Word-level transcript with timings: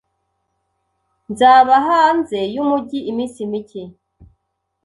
Nzaba 1.31 1.73
hanze 1.87 2.39
yumujyi 2.53 2.99
iminsi 3.11 3.39
mike. 3.51 3.83